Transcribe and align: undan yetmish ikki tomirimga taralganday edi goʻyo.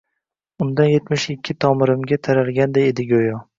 undan 0.65 0.89
yetmish 0.91 1.27
ikki 1.35 1.55
tomirimga 1.67 2.21
taralganday 2.29 2.91
edi 2.95 3.09
goʻyo. 3.15 3.41